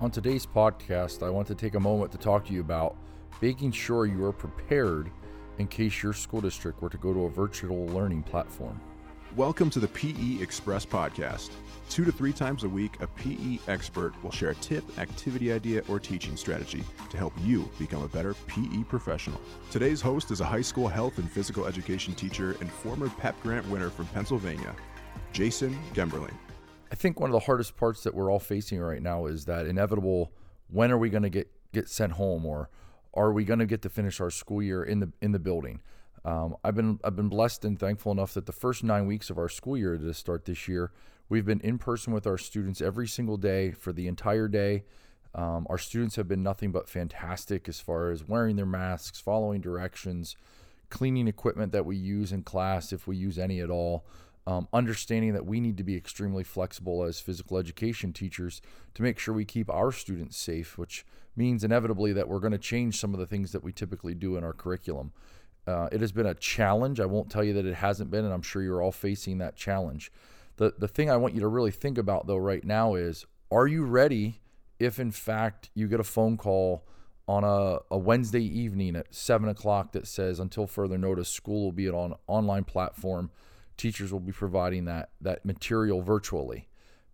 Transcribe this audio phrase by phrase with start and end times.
[0.00, 2.96] On today's podcast, I want to take a moment to talk to you about
[3.42, 5.10] making sure you are prepared
[5.58, 8.80] in case your school district were to go to a virtual learning platform.
[9.34, 11.50] Welcome to the PE Express podcast.
[11.90, 15.82] Two to three times a week, a PE expert will share a tip, activity idea,
[15.88, 19.40] or teaching strategy to help you become a better PE professional.
[19.72, 23.68] Today's host is a high school health and physical education teacher and former PEP grant
[23.68, 24.76] winner from Pennsylvania,
[25.32, 26.36] Jason Gemberling.
[26.90, 29.66] I think one of the hardest parts that we're all facing right now is that
[29.66, 30.32] inevitable
[30.68, 32.70] when are we going to get get sent home or
[33.14, 35.80] are we going to get to finish our school year in the in the building?
[36.24, 39.38] Um, I've been I've been blessed and thankful enough that the first nine weeks of
[39.38, 40.92] our school year to start this year,
[41.28, 44.84] we've been in person with our students every single day for the entire day.
[45.34, 49.60] Um, our students have been nothing but fantastic as far as wearing their masks, following
[49.60, 50.36] directions,
[50.88, 54.06] cleaning equipment that we use in class if we use any at all
[54.48, 58.62] um, understanding that we need to be extremely flexible as physical education teachers
[58.94, 61.04] to make sure we keep our students safe, which
[61.36, 64.38] means inevitably that we're going to change some of the things that we typically do
[64.38, 65.12] in our curriculum.
[65.66, 66.98] Uh, it has been a challenge.
[66.98, 69.54] I won't tell you that it hasn't been, and I'm sure you're all facing that
[69.54, 70.10] challenge.
[70.56, 73.66] The, the thing I want you to really think about, though, right now is are
[73.66, 74.40] you ready
[74.78, 76.86] if, in fact, you get a phone call
[77.28, 81.72] on a, a Wednesday evening at 7 o'clock that says, until further notice, school will
[81.72, 83.30] be on online platform
[83.78, 86.68] teachers will be providing that that material virtually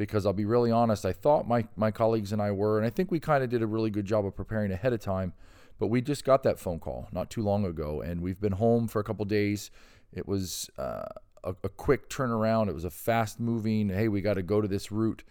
[0.00, 2.90] because I'll be really honest, I thought my my colleagues and I were, and I
[2.90, 5.34] think we kind of did a really good job of preparing ahead of time.
[5.78, 8.88] But we just got that phone call not too long ago, and we've been home
[8.88, 9.70] for a couple days.
[10.10, 11.04] It was uh,
[11.44, 12.68] a, a, quick turnaround.
[12.68, 13.90] It was a fast moving.
[13.90, 15.22] Hey, we got to go to this route.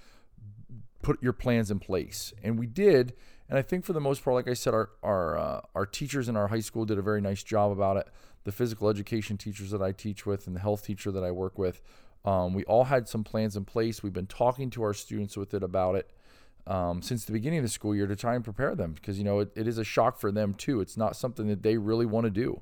[1.02, 3.14] Put your plans in place, and we did.
[3.50, 6.30] And I think for the most part, like I said, our our uh, our teachers
[6.30, 8.08] in our high school did a very nice job about it.
[8.44, 11.58] The physical education teachers that I teach with and the health teacher that I work
[11.58, 11.82] with,
[12.26, 14.02] um, we all had some plans in place.
[14.02, 16.12] We've been talking to our students with it about it
[16.68, 19.24] um, since the beginning of the school year to try and prepare them because you
[19.24, 20.82] know it, it is a shock for them too.
[20.82, 22.62] It's not something that they really want to do.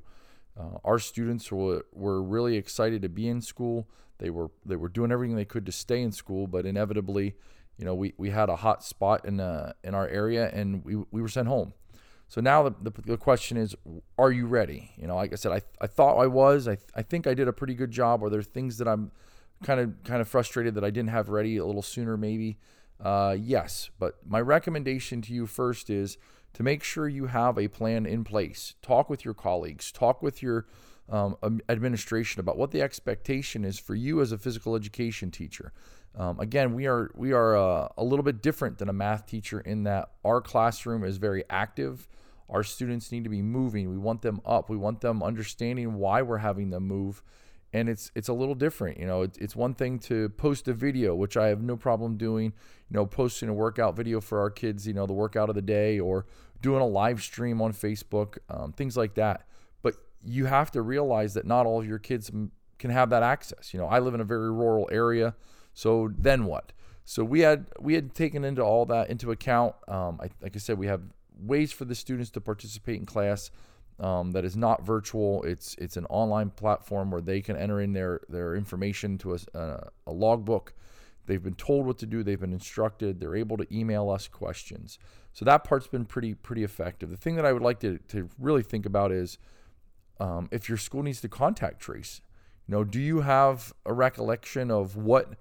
[0.58, 3.88] Uh, our students were, were really excited to be in school.
[4.18, 7.34] They were they were doing everything they could to stay in school, but inevitably
[7.78, 10.96] you know, we, we had a hot spot in uh, in our area and we,
[11.10, 11.72] we were sent home.
[12.28, 13.74] So now the, the, the, question is,
[14.18, 14.92] are you ready?
[14.96, 16.68] You know, like I said, I, I thought I was.
[16.68, 18.22] I, I think I did a pretty good job.
[18.22, 19.12] Are there things that I'm
[19.62, 22.58] kind of kind of frustrated that I didn't have ready a little sooner, maybe?
[23.00, 26.18] Uh, yes, but my recommendation to you first is
[26.52, 28.74] to make sure you have a plan in place.
[28.82, 29.90] Talk with your colleagues.
[29.92, 30.66] Talk with your
[31.08, 35.72] um, administration about what the expectation is for you as a physical education teacher.
[36.16, 39.60] Um, again, we are we are uh, a little bit different than a math teacher
[39.60, 42.08] in that our classroom is very active.
[42.48, 43.90] Our students need to be moving.
[43.90, 44.70] We want them up.
[44.70, 47.22] We want them understanding why we're having them move,
[47.72, 48.98] and it's it's a little different.
[48.98, 52.16] You know, it's, it's one thing to post a video, which I have no problem
[52.16, 52.46] doing.
[52.90, 54.86] You know, posting a workout video for our kids.
[54.86, 56.26] You know, the workout of the day, or
[56.62, 59.46] doing a live stream on Facebook, um, things like that.
[59.82, 62.30] But you have to realize that not all of your kids
[62.78, 63.74] can have that access.
[63.74, 65.34] You know, I live in a very rural area.
[65.74, 66.72] So then what?
[67.04, 69.74] So we had we had taken into all that into account.
[69.86, 71.02] Um, I, like I said, we have
[71.38, 73.50] ways for the students to participate in class
[74.00, 75.42] um, that is not virtual.
[75.42, 79.38] It's it's an online platform where they can enter in their their information to a,
[79.54, 80.74] a, a logbook.
[81.26, 82.22] They've been told what to do.
[82.22, 83.20] They've been instructed.
[83.20, 84.98] They're able to email us questions.
[85.32, 87.10] So that part's been pretty pretty effective.
[87.10, 89.38] The thing that I would like to to really think about is
[90.20, 92.20] um, if your school needs to contact trace.
[92.66, 95.34] You know, do you have a recollection of what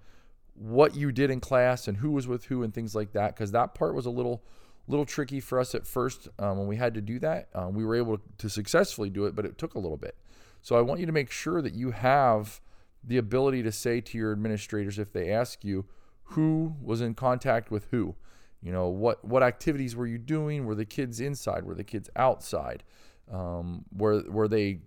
[0.53, 3.51] what you did in class and who was with who and things like that because
[3.51, 4.43] that part was a little
[4.87, 7.49] little tricky for us at first um, when we had to do that.
[7.53, 10.17] Um, we were able to successfully do it but it took a little bit.
[10.61, 12.61] So i want you to make sure that you have
[13.03, 15.85] the ability to say to your administrators if they ask you
[16.31, 18.15] who was in contact with who?
[18.61, 20.65] You know what what activities were you doing?
[20.65, 21.63] Were the kids inside?
[21.63, 22.83] Were the kids outside?
[23.31, 24.79] Um, were were they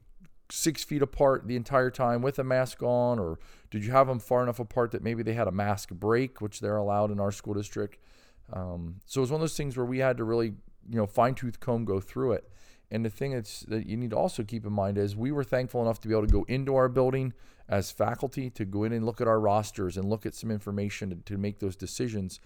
[0.50, 3.38] six feet apart the entire time with a mask on, or
[3.70, 6.60] did you have them far enough apart that maybe they had a mask break, which
[6.60, 7.98] they're allowed in our school district?
[8.52, 10.54] Um, so it was one of those things where we had to really,
[10.88, 12.50] you know, fine tooth comb go through it.
[12.91, 15.44] And the thing that's, that you need to also keep in mind is we were
[15.44, 17.32] thankful enough to be able to go into our building
[17.68, 21.10] as faculty to go in and look at our rosters and look at some information
[21.10, 22.41] to, to make those decisions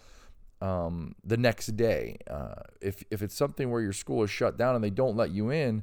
[0.61, 2.19] um, the next day.
[2.31, 5.31] Uh, if, if it's something where your school is shut down and they don't let
[5.31, 5.83] you in,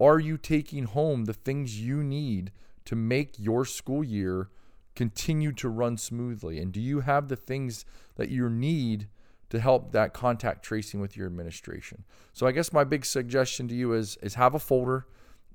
[0.00, 2.52] are you taking home the things you need
[2.84, 4.50] to make your school year
[4.94, 6.58] continue to run smoothly?
[6.58, 7.84] And do you have the things
[8.16, 9.08] that you need
[9.50, 12.04] to help that contact tracing with your administration?
[12.32, 15.06] So I guess my big suggestion to you is is have a folder.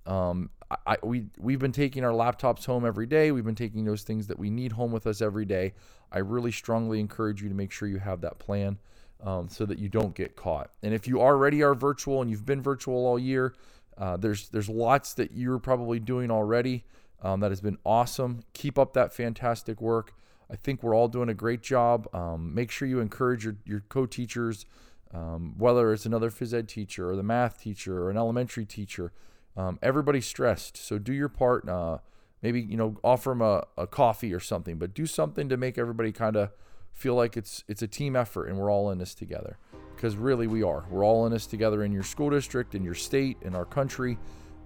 [0.06, 0.50] Um,
[0.88, 3.32] I, we we've been taking our laptops home every day.
[3.32, 5.74] We've been taking those things that we need home with us every day.
[6.12, 8.80] I really strongly encourage you to make sure you have that plan.
[9.24, 10.72] um, so that you don't get caught.
[10.82, 13.54] And if you already are virtual and you've been virtual all year,
[13.98, 16.86] uh, there's there's lots that you're probably doing already
[17.22, 18.44] um, that has been awesome.
[18.54, 20.14] Keep up that fantastic work.
[20.52, 22.14] I think we're all doing a great job.
[22.14, 24.66] Um, make sure you encourage your, your co-teachers,
[25.14, 29.14] um, whether it's another phys ed teacher or the math teacher or an elementary teacher.
[29.56, 31.68] Um, everybody's stressed, so do your part.
[31.68, 32.00] Uh,
[32.42, 35.78] maybe you know offer them a, a coffee or something, but do something to make
[35.78, 36.52] everybody kind of
[36.92, 39.58] feel like it's it's a team effort and we're all in this together
[39.96, 40.86] because really we are.
[40.90, 44.18] We're all in this together in your school district, in your state, in our country.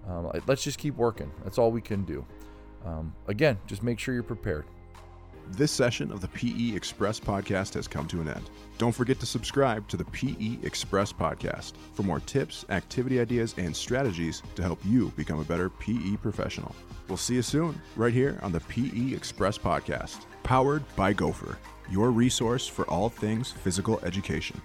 [0.08, 1.30] Um, let's just keep working.
[1.44, 2.24] That's all we can do.
[2.84, 4.64] Um, again, just make sure you're prepared.
[5.52, 8.50] This session of the PE Express podcast has come to an end.
[8.78, 13.74] Don't forget to subscribe to the PE Express podcast for more tips, activity ideas, and
[13.74, 16.74] strategies to help you become a better PE professional.
[17.08, 21.58] We'll see you soon, right here on the PE Express podcast, powered by Gopher,
[21.88, 24.60] your resource for all things physical education.